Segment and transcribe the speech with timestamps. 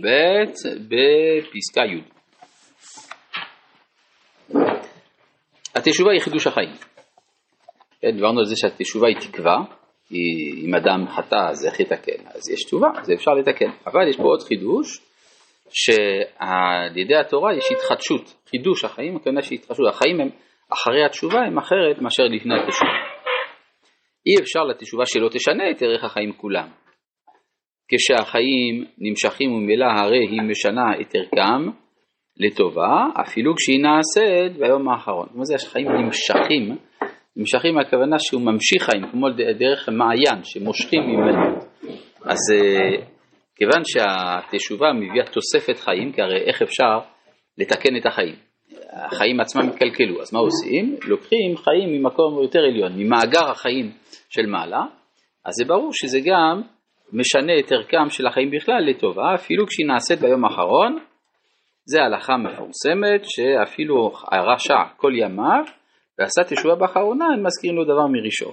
[0.00, 0.44] ב'
[0.88, 2.02] בפסקה י'.
[5.74, 6.70] התשובה היא חידוש החיים.
[8.00, 9.56] כן, דיברנו על זה שהתשובה היא תקווה,
[10.64, 12.26] אם אדם חטא אז איך יתקן?
[12.26, 13.70] אז יש תשובה, זה אפשר לתקן.
[13.86, 15.00] אבל יש פה עוד חידוש,
[15.70, 20.28] שעל ידי התורה יש התחדשות, חידוש החיים, הכוונה שהתחדשות, החיים הם
[20.72, 22.90] אחרי התשובה הם אחרת מאשר לפני התשובה.
[24.26, 26.68] אי אפשר לתשובה שלא תשנה את ערך החיים כולם.
[27.88, 31.70] כשהחיים נמשכים וממילא הרי היא משנה את ערכם
[32.36, 35.26] לטובה, אפילו כשהיא נעשית ביום האחרון.
[35.34, 36.76] מה זה החיים נמשכים?
[37.36, 39.28] נמשכים הכוונה שהוא ממשיך חיים, כמו
[39.58, 41.58] דרך מעיין שמושכים ממנו.
[42.24, 43.04] אז אה,
[43.56, 46.98] כיוון שהתשובה מביאה תוספת חיים, כי הרי איך אפשר
[47.58, 48.34] לתקן את החיים?
[48.92, 50.96] החיים עצמם התקלקלו, אז מה עושים?
[51.06, 53.90] לוקחים חיים ממקום יותר עליון, ממאגר החיים
[54.28, 54.82] של מעלה,
[55.44, 56.62] אז זה ברור שזה גם
[57.12, 60.98] משנה את ערכם של החיים בכלל לטובה, אפילו כשהיא נעשית ביום האחרון,
[61.84, 65.64] זה הלכה מפורסמת שאפילו הרשע כל ימיו
[66.18, 68.52] ועשה תשובה באחרונה, הם מזכירים לו דבר מראשו.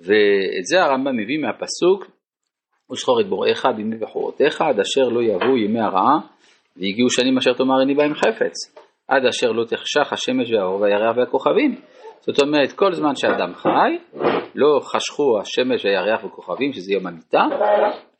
[0.00, 2.10] ואת זה הרמב"ם מביא מהפסוק,
[2.92, 6.18] ושכור את בוראיך בימי בחורותיך, עד אשר לא יבואו ימי הרעה,
[6.76, 8.76] והגיעו שנים אשר תאמר איני בהם חפץ,
[9.08, 11.74] עד אשר לא תחשך השמש והאור והירח והכוכבים.
[12.20, 14.18] זאת אומרת, כל זמן שאדם חי,
[14.54, 17.42] לא חשכו השמש והירח והכוכבים, שזה יום המיטה,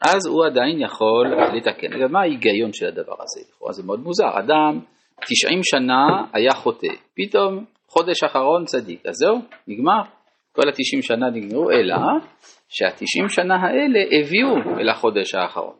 [0.00, 1.26] אז הוא עדיין יכול
[1.56, 1.92] לתקן.
[1.92, 3.40] אגב, מה ההיגיון של הדבר הזה?
[3.48, 4.38] לכאורה זה מאוד מוזר.
[4.38, 4.80] אדם
[5.20, 10.02] 90 שנה היה חוטא, פתאום חודש אחרון צדיק, אז זהו, נגמר.
[10.52, 11.96] כל ה-90 שנה נגמרו, אלא
[12.68, 15.74] שה-90 שנה האלה הביאו אל החודש האחרון.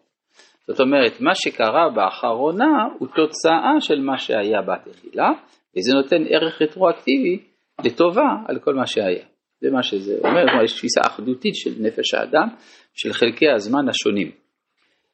[0.66, 5.30] זאת אומרת, מה שקרה באחרונה הוא תוצאה של מה שהיה בתחילה,
[5.76, 7.38] וזה נותן ערך רטרואקטיבי
[7.84, 9.24] לטובה על כל מה שהיה.
[9.60, 12.48] זה מה שזה אומר, כלומר יש תפיסה אחדותית של נפש האדם,
[12.94, 14.30] של חלקי הזמן השונים.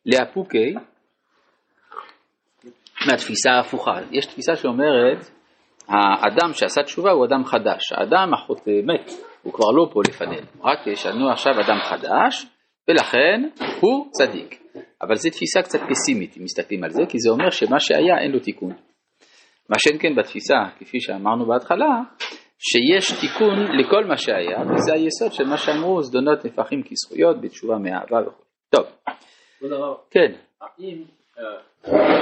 [0.07, 0.75] לאפוקי,
[3.07, 5.31] מהתפיסה ההפוכה, יש תפיסה שאומרת,
[5.89, 9.11] האדם שעשה תשובה הוא אדם חדש, האדם החוטא מת,
[9.43, 12.47] הוא כבר לא פה לפנינו, רק יש לנו עכשיו אדם חדש,
[12.89, 13.49] ולכן
[13.81, 14.61] הוא צדיק.
[15.03, 18.33] אבל זו תפיסה קצת פסימית, אם מסתכלים על זה, כי זה אומר שמה שהיה אין
[18.33, 18.73] לו תיקון.
[19.69, 22.01] מה שאין כן בתפיסה, כפי שאמרנו בהתחלה,
[22.67, 28.29] שיש תיקון לכל מה שהיה, וזה היסוד של מה שאמרו זדונות נפחים כזכויות בתשובה מאהבה
[28.29, 28.43] וכו'.
[28.71, 28.85] טוב.
[29.59, 29.97] כבוד הרב.
[30.11, 30.33] כן.
[30.61, 31.03] האם
[31.39, 31.45] אה,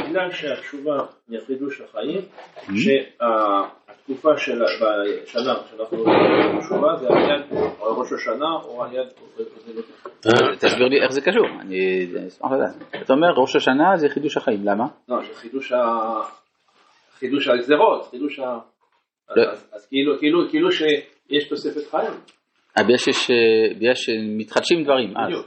[0.09, 0.97] בגלל שהתשובה
[1.29, 2.21] מחידוש החיים,
[2.63, 2.73] Mm-hmm.
[2.77, 7.43] שהתקופה של השנה שאנחנו עושים תשובה זה עניין
[7.81, 9.05] ראש השנה או עניין
[10.59, 13.03] תסביר לי איך זה קשור, אני אשמח לדעת.
[13.03, 14.85] אתה אומר ראש השנה זה חידוש החיים, למה?
[15.09, 15.79] לא, שחידוש ה...
[17.19, 18.59] חידוש הגזרות, חידוש ה...
[19.37, 19.51] לא.
[19.51, 22.13] אז- כאילו, כאילו, כאילו שיש תוספת חיים.
[22.79, 22.97] אה, בגלל
[23.31, 25.27] אה, בגלל שמתחדשים דברים, אז.
[25.27, 25.47] בדיוק.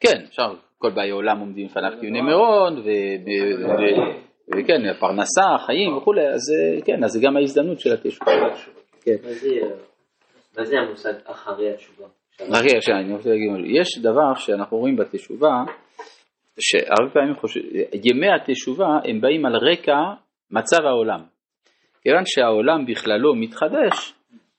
[0.00, 2.82] כן, אפשר, כל באי עולם עומדים לפניו טיעוני מירון, ו-
[3.24, 4.24] ו-
[4.56, 8.32] וכן, הפרנסה, חיים וכולי, אז אה, כן, אז זה גם ההזדמנות של התשובה.
[9.02, 9.16] כן.
[10.58, 12.06] מה זה, המושג אחרי התשובה?
[12.40, 13.66] רגע, שנייה, אני רוצה להגיד משהו.
[13.66, 15.52] יש דבר שאנחנו רואים בתשובה,
[16.60, 17.64] שהרבה פעמים חושבים,
[18.04, 19.96] ימי התשובה הם באים על רקע
[20.50, 21.20] מצב העולם.
[22.04, 24.14] כיוון שהעולם בכללו מתחדש,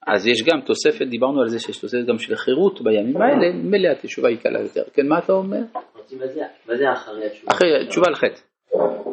[0.08, 3.90] אז יש גם תוספת, דיברנו על זה שיש תוספת גם של חירות בימים האלה, מילא
[3.90, 4.84] התשובה היא קלה יותר.
[4.94, 5.58] כן, מה אתה אומר?
[5.96, 7.52] רוצים מה זה- מה זה אחרי התשובה?
[7.52, 8.40] אחרי תשובה על חטא.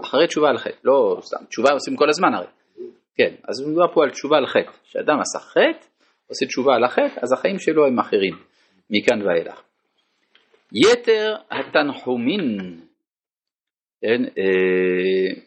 [0.04, 2.46] אחרי תשובה על חטא, לא סתם, תשובה עושים כל הזמן הרי.
[3.16, 4.72] כן, אז מדובר פה על תשובה על חטא.
[4.84, 5.86] כשאדם עשה חטא,
[6.30, 8.34] עושה תשובה על החטא, אז החיים שלו הם אחרים,
[8.90, 9.62] מכאן ואילך.
[10.72, 12.40] יתר התנחומים,
[14.02, 15.42] כן, אה,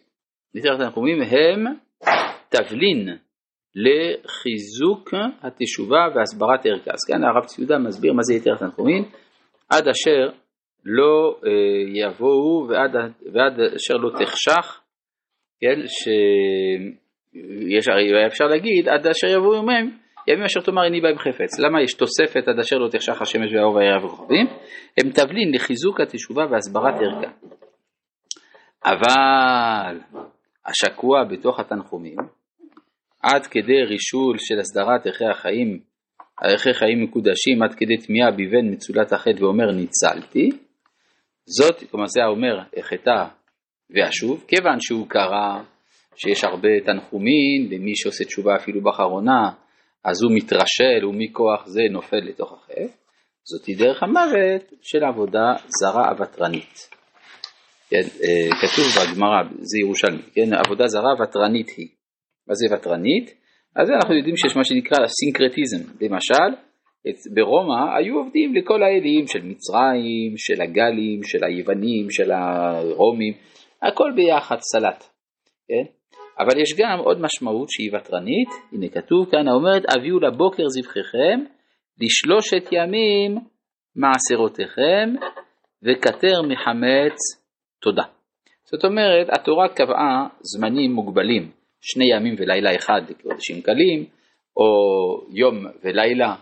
[0.56, 1.66] יתר התנחומים הם
[2.50, 3.18] תבלין
[3.76, 6.92] לחיזוק התשובה והסברת ערכה.
[6.92, 9.04] אז כאן הרב ציודה מסביר מה זה יתר התנחומים,
[9.70, 10.30] עד אשר
[10.86, 11.52] לא אה,
[11.94, 12.96] יבואו ועד,
[13.34, 14.82] ועד אשר לא תחשך,
[15.62, 19.98] כן, שיש, הרי אפשר להגיד עד אשר יבואו ימים,
[20.28, 21.60] ימים אשר תאמר איני בהם חפץ.
[21.60, 24.48] למה יש תוספת עד אשר לא תחשך השמש והאור והערב וכוכבים?
[24.98, 27.32] הם תבלין לחיזוק התשובה והסברת ערכה.
[28.86, 30.00] אבל
[30.66, 32.18] השקוע בתוך התנחומים,
[33.34, 35.80] עד כדי רישול של הסדרת ערכי החיים,
[36.42, 40.50] ערכי חיים מקודשים, עד כדי תמיהה בבן מצולת החטא ואומר ניצלתי,
[41.46, 43.26] זאת, כלומר זה האומר החטא
[43.90, 45.62] ואשוב, כיוון שהוא קרא
[46.16, 49.50] שיש הרבה תנחומין, ומי שעושה תשובה אפילו באחרונה,
[50.04, 52.86] אז הוא מתרשל ומכוח זה נופל לתוך החטא,
[53.44, 56.90] זאתי דרך המוות של עבודה זרה ותרנית.
[57.90, 61.88] כן, אה, כתוב בגמרא, זה ירושלמי, כן, עבודה זרה ותרנית היא.
[62.48, 63.34] מה זה ותרנית?
[63.76, 66.50] אז אנחנו יודעים שיש מה שנקרא סינקרטיזם, למשל,
[67.34, 73.34] ברומא היו עובדים לכל האלים של מצרים, של הגלים, של היוונים, של הרומים,
[73.82, 75.04] הכל ביחד, סלט,
[75.68, 75.92] כן?
[76.40, 81.40] אבל יש גם עוד משמעות שהיא ותרנית, הנה כתוב כאן, האומרת, הביאו לבוקר זבחיכם,
[82.02, 83.38] לשלושת ימים
[83.96, 85.10] מעשרותיכם,
[85.84, 87.18] וכתר מחמץ
[87.82, 88.04] תודה.
[88.64, 91.52] זאת אומרת, התורה קבעה זמנים מוגבלים,
[91.86, 94.06] שני ימים ולילה אחד לקודשים קלים,
[94.58, 94.68] או
[95.32, 96.36] יום ולילה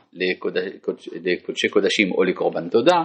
[1.24, 3.04] לקודשי קודשים או לקורבן תודה,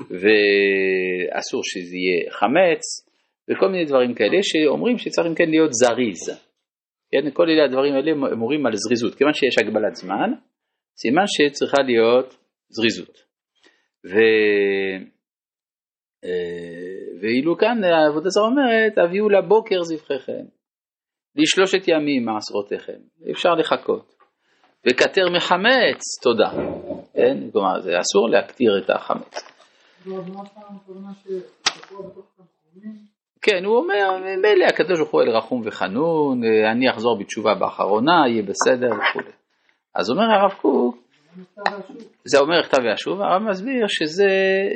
[0.00, 2.82] ואסור שזה יהיה חמץ,
[3.50, 6.48] וכל מיני דברים כאלה שאומרים שצריכים כן להיות זריז.
[7.12, 10.30] כן, כל אלה הדברים האלה אמורים על זריזות, כיוון שיש הגבלת זמן,
[10.96, 12.36] סימן שצריכה להיות
[12.68, 13.18] זריזות.
[14.06, 14.18] ו...
[16.24, 20.44] אה, ואילו כאן העבודה זרה אומרת, הביאו לבוקר זבחיכם,
[21.38, 22.98] לשלושת ימים מעשרותיכם,
[23.30, 24.14] אפשר לחכות.
[24.86, 26.50] וכתר מחמץ, תודה.
[27.14, 27.50] כן?
[27.52, 29.34] כלומר, זה אסור להקטיר את החמץ.
[33.42, 36.40] כן, הוא אומר, מילא הקדוש ברוך הוא אל רחום וחנון,
[36.72, 39.30] אני אחזור בתשובה באחרונה, יהיה בסדר וכו'.
[39.94, 40.96] אז אומר הרב קוק,
[42.24, 44.28] זה אומר כתב ואשוב, הרב מסביר שזה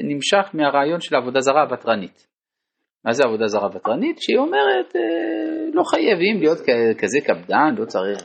[0.02, 2.31] נמשך מהרעיון של עבודה זרה ותרנית.
[3.04, 4.22] מה זה עבודה זרה ותרנית?
[4.22, 6.58] שהיא אומרת, אה, לא חייבים להיות
[6.98, 8.18] כזה קפדן, לא צריך...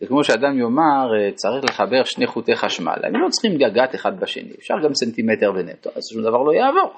[0.00, 4.20] זה כמו שאדם יאמר, אה, צריך לחבר שני חוטי חשמל, הם לא צריכים לגעת אחד
[4.20, 6.92] בשני, אפשר גם סנטימטר ונטו, אז שום דבר לא יעבור,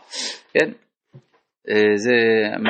[0.54, 0.70] כן?
[1.68, 2.14] אה, זה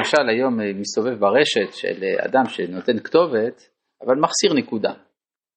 [0.00, 3.68] משל היום מסתובב ברשת של אדם שנותן כתובת,
[4.06, 4.92] אבל מחסיר נקודה.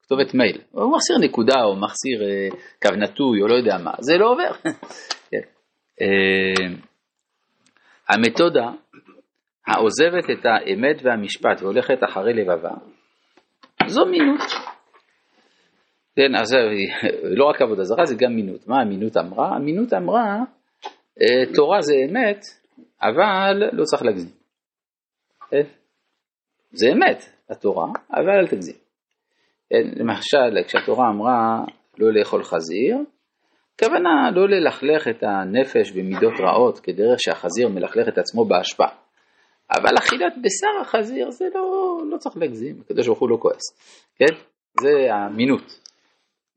[0.04, 2.50] כתובת מייל, הוא מחסיר נקודה או מחסיר אה,
[2.82, 4.52] קו נטוי או לא יודע מה, זה לא עובר.
[5.32, 5.46] כן.
[8.10, 8.72] אה, המתודה
[9.68, 12.72] העוזבת את האמת והמשפט והולכת אחרי לבבה,
[13.88, 14.42] זו מינות.
[16.16, 16.56] כן, אז
[17.24, 18.68] לא רק עבודה זרה, זה גם מינות.
[18.68, 19.56] מה המינות אמרה?
[19.56, 20.38] המינות אמרה,
[21.22, 22.42] אה, תורה זה אמת,
[23.02, 24.32] אבל לא צריך להגזים.
[25.50, 25.64] כן?
[26.72, 28.76] זה אמת, התורה, אבל אל תגזים.
[29.72, 31.64] למשל, כשהתורה אמרה
[31.98, 32.98] לא לאכול חזיר,
[33.76, 38.86] הכוונה לא ללכלך את הנפש במידות רעות כדרך שהחזיר מלכלך את עצמו באשפה.
[39.72, 43.64] אבל אכילת בשר החזיר זה לא, לא צריך להגזים, הקדוש ברוך הוא לא כועס,
[44.16, 44.36] כן?
[44.82, 45.80] זה האמינות.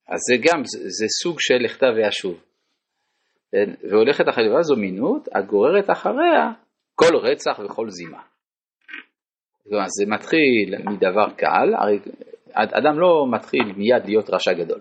[0.09, 2.41] אז זה גם, זה, זה סוג של לכתב ואשוב.
[3.53, 3.89] כן?
[3.91, 6.53] והולכת לבד זו מינות הגוררת אחריה
[6.95, 8.23] כל רצח וכל זימה.
[9.69, 11.99] כלומר, זה מתחיל מדבר קל, הרי
[12.55, 14.81] אדם לא מתחיל מיד להיות רשע גדול,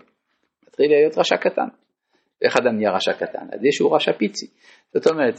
[0.68, 1.68] מתחיל להיות רשע קטן.
[2.42, 3.46] איך אדם נהיה רשע קטן?
[3.52, 4.46] על ידי שהוא רשע פיצי.
[4.94, 5.34] זאת אומרת,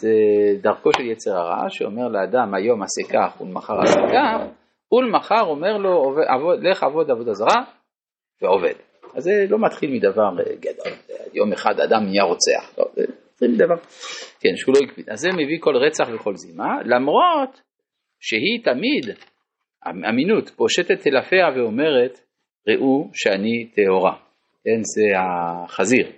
[0.61, 4.41] דרכו של יצר הרע שאומר לאדם היום עשה כך ולמחר עשה כך,
[4.91, 7.63] ולמחר אומר לו עבוד, לך עבוד עבודה זרה
[8.41, 8.73] ועובד.
[9.15, 10.29] אז זה לא מתחיל מדבר
[10.59, 10.93] גדול,
[11.33, 13.75] יום אחד אדם נהיה רוצח, לא, זה מתחיל מדבר,
[14.39, 15.09] כן, שהוא לא הקפיד.
[15.09, 17.61] אז זה מביא כל רצח וכל זימה, למרות
[18.19, 19.17] שהיא תמיד,
[20.09, 22.19] אמינות, פושטת תלפיה ואומרת,
[22.67, 24.15] ראו שאני טהורה.
[24.63, 26.11] כן, זה החזיר,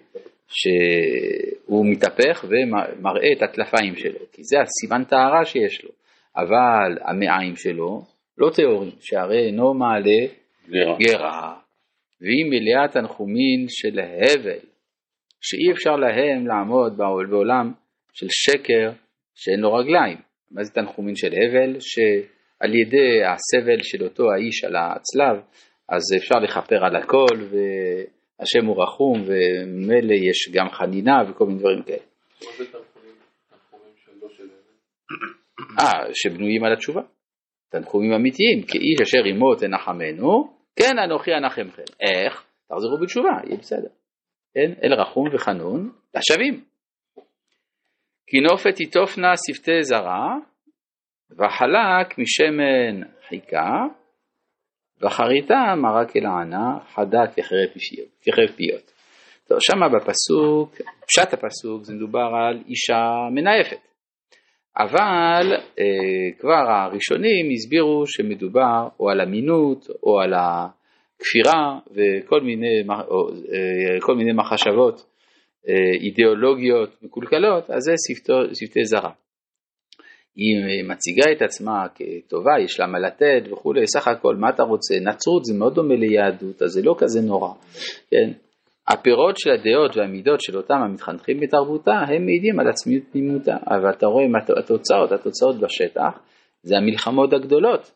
[0.52, 5.90] שהוא מתהפך ומראה את הטלפיים שלו, כי זה הסימן טהרה שיש לו.
[6.36, 8.02] אבל המעיים שלו
[8.38, 10.28] לא טהורים, שהרי אינו מעלה
[10.70, 11.56] גרה, גרה
[12.22, 14.60] והיא מלאה תנחומין של הבל,
[15.42, 17.72] שאי אפשר להם לעמוד בעולם
[18.14, 18.92] של שקר
[19.36, 20.18] שאין לו רגליים.
[20.52, 21.80] מה זה תנחומין של הבל?
[21.80, 25.42] שעל ידי הסבל של אותו האיש על הצלב,
[25.90, 27.48] אז אפשר לכפר על הכל,
[28.42, 32.04] והשם הוא רחום, וממילא יש גם חנינה וכל מיני דברים כאלה.
[35.80, 37.02] אה, שבנויים על התשובה.
[37.70, 41.84] תנחומים אמיתיים, כי איש אשר עמו תנחמנו, כן אנוכי אנחמכם.
[42.02, 42.44] איך?
[42.68, 43.90] תחזרו בתשובה, יהיה בסדר.
[44.54, 44.74] כן?
[44.84, 46.64] אל רחום וחנון, לשווים.
[48.28, 50.36] כי נופת יטופנה שפתי זרה,
[51.32, 54.01] וחלק משמן חיכה,
[55.02, 57.28] ואחריתה מרק אל הענה חדה
[58.22, 58.92] כחרב פיות.
[59.48, 60.76] טוב, שמה בפסוק,
[61.08, 63.92] פשט הפסוק זה מדובר על אישה מנאפת.
[64.78, 73.30] אבל אה, כבר הראשונים הסבירו שמדובר או על אמינות או על הכפירה וכל מיני, או,
[73.30, 75.06] אה, מיני מחשבות
[75.70, 77.94] אה, אידיאולוגיות מקולקלות, אז זה
[78.54, 79.12] שפתי זרה.
[80.36, 84.96] היא מציגה את עצמה כטובה, יש לה מה לתת וכולי, סך הכל מה אתה רוצה,
[85.02, 87.54] נצרות זה מאוד דומה ליהדות, אז זה לא כזה נורא,
[88.12, 88.32] כן?
[88.88, 94.06] הפירות של הדעות והמידות של אותם המתחנכים בתרבותה, הם מעידים על עצמיות פנימותה, אבל אתה
[94.08, 94.26] רואה
[94.60, 96.20] התוצאות, התוצאות בשטח,
[96.64, 97.92] זה המלחמות הגדולות,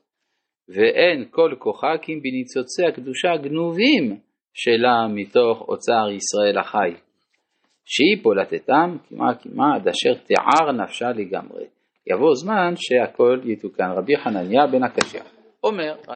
[0.70, 4.18] ואין כל כוחה כי אם בניצוצי הקדושה הגנובים
[4.54, 6.94] שלה מתוך אוצר ישראל החי,
[7.86, 11.75] שהיא פולטתם כמעט כמעט עד אשר תיער נפשה לגמרי.
[12.08, 13.92] יבוא זמן שהכל יתוקן.
[13.98, 15.20] רבי חנניה בן הקשיא
[15.64, 15.96] אומר